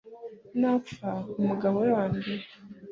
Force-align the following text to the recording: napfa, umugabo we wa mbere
napfa, 0.59 1.11
umugabo 1.41 1.75
we 1.83 1.89
wa 1.97 2.05
mbere 2.11 2.31